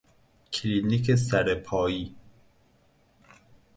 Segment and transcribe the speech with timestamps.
[0.51, 2.15] کلینیک سرپائی